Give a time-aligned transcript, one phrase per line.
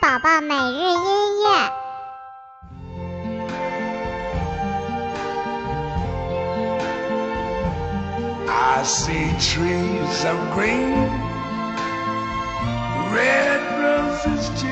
[0.00, 1.72] 宝宝每日音乐。
[8.46, 11.08] I see trees of green,
[13.14, 14.68] red roses too.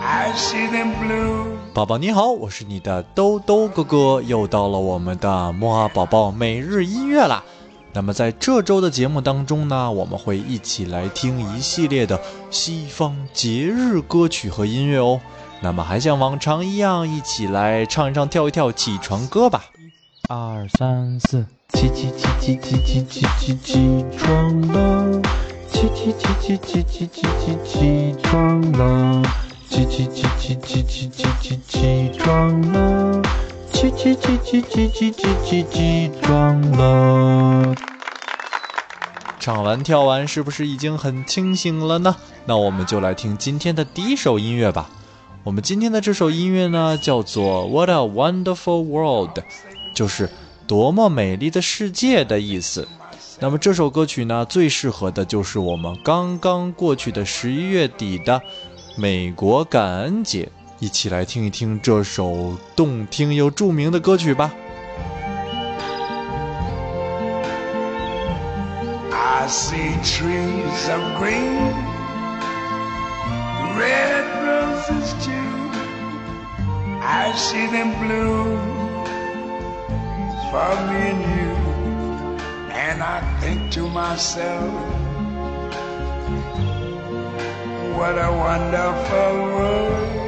[0.00, 1.58] I see them blue.
[1.74, 7.44] 宝宝你好，我是你的兜兜哥哥，又到了我们的摩尔宝宝每日音乐啦。
[7.92, 12.20] 那么在这周的节目当中呢，我们会一起来听一系列的
[12.50, 15.20] 西方节日歌曲和音乐哦。
[15.60, 19.64] 那么还像往常一样，一起来唱一唱、跳一跳起床歌吧。
[20.28, 25.22] 二三四，起起起起起起起起起床了，
[25.72, 29.22] 起起起起起起起起起床了，
[29.68, 32.77] 起起起起起起起起起床了。
[33.98, 37.74] 起起起起起起起起起床了！
[39.40, 42.14] 唱完跳完，是不是已经很清醒了呢？
[42.44, 44.88] 那我们就来听今天的第一首音乐吧。
[45.42, 49.38] 我们今天的这首音乐呢，叫做《What a Wonderful World》，
[49.92, 50.30] 就是
[50.68, 52.86] 多么美丽的世界的意思。
[53.40, 58.40] 那么这首歌曲呢，最适合的就是我们刚刚过去的十一月底的
[58.96, 60.48] 美国感恩节。
[60.80, 64.52] 一起来听一听这首动听又著名的歌曲吧。
[69.10, 71.72] I see trees of green,
[73.76, 75.48] red roses too.
[77.02, 78.56] I see them blue
[80.52, 81.56] for me and you.
[82.70, 84.72] And I think to myself,
[87.96, 90.27] what a wonderful world.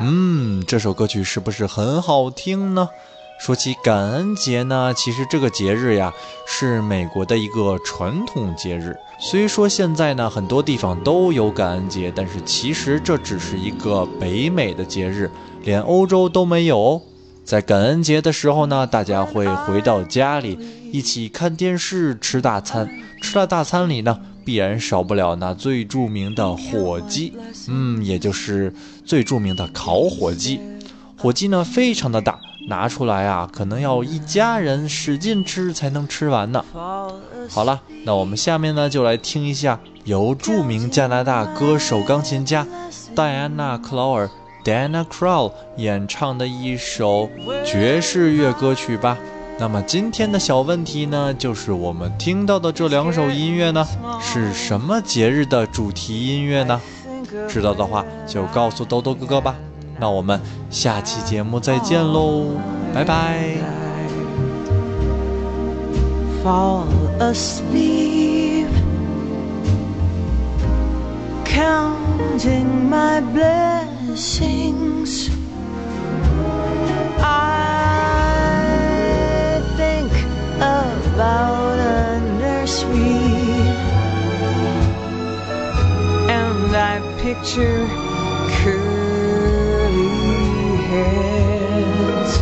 [0.00, 2.88] 嗯，这首歌曲是不是很好听呢？
[3.40, 6.12] 说起感恩节呢，其实这个节日呀
[6.46, 8.96] 是美国的一个传统节日。
[9.18, 15.30] 虽说现在呢很多地方都有感恩节，但是其实这只是一个北美的节日，
[15.62, 17.00] 连欧洲都没有。
[17.44, 20.56] 在感恩节的时候呢，大家会回到家里
[20.92, 22.88] 一起看电视、吃大餐。
[23.20, 27.32] 吃了大餐里呢，必然少不了那最著名的火鸡，
[27.68, 28.72] 嗯，也就是
[29.04, 30.60] 最著名的烤火鸡。
[31.16, 32.38] 火鸡呢非常的大，
[32.68, 36.64] 拿出来啊，可能要一家人使劲吃才能吃完呢。
[37.48, 42.66] 好了，那我们下面呢就来听一下由著名加拿大歌手、钢琴家
[43.14, 44.28] 戴安娜·克劳尔
[44.64, 47.28] （Diana Krall） 演唱的一首
[47.64, 49.16] 爵士乐歌曲吧。
[49.58, 53.86] 那么今天的小问题呢，就是我们听到的这两首音乐呢，
[54.20, 56.80] 是什么节日的主题音乐呢？
[57.48, 59.54] 知道的话就告诉豆豆哥哥吧。
[60.00, 62.46] 那我们下期节目再见喽，
[62.92, 63.56] 拜拜。
[66.42, 66.86] fall
[67.20, 68.66] asleep,
[71.44, 75.30] counting my blessings.
[86.92, 87.88] I picture
[88.60, 88.82] curly
[90.90, 92.32] heads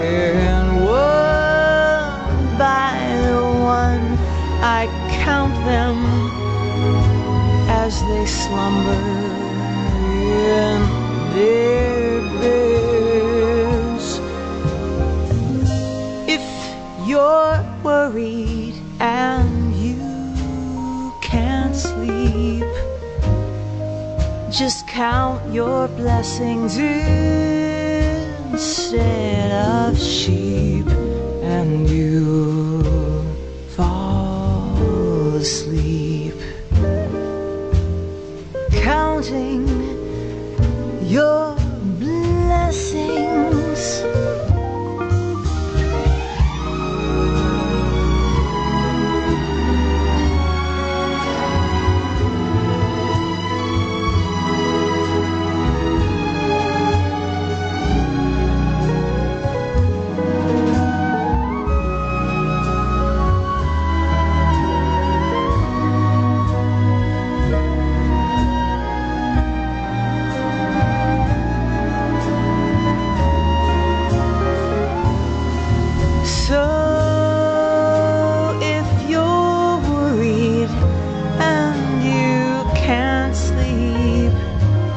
[0.00, 2.96] and one by
[3.60, 4.06] one
[4.62, 4.88] I
[5.22, 5.98] count them
[7.68, 9.04] as they slumber
[10.08, 10.80] in
[11.34, 11.99] their
[24.60, 26.76] just count your blessings
[28.52, 30.86] instead of sheep
[31.42, 31.99] and you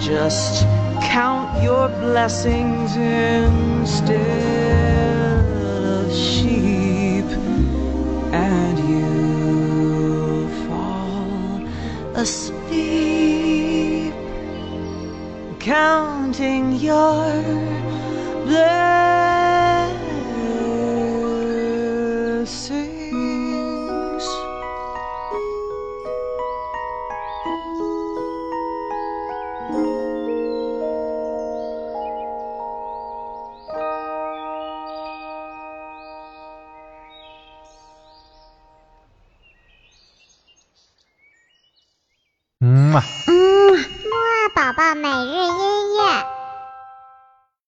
[0.03, 0.63] just
[1.01, 4.19] count your blessings instead
[5.85, 7.25] of sheep,
[8.33, 11.65] and you fall
[12.15, 14.13] asleep
[15.61, 17.23] counting your
[18.43, 19.02] blessings.
[42.93, 43.32] 嘛，